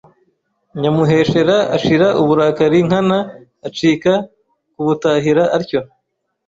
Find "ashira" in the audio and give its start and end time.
1.75-2.07